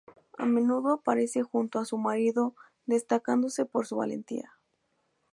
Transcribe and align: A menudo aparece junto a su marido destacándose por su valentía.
A 0.39 0.47
menudo 0.47 0.93
aparece 0.93 1.43
junto 1.43 1.77
a 1.77 1.85
su 1.85 1.95
marido 1.99 2.55
destacándose 2.87 3.65
por 3.65 3.85
su 3.85 3.97
valentía. 3.97 4.51